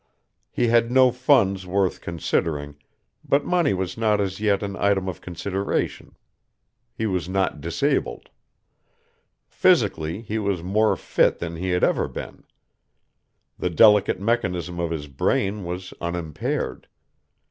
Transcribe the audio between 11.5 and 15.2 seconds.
he had ever been. The delicate mechanism of his